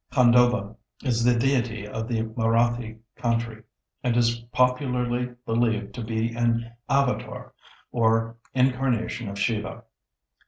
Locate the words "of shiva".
9.29-9.83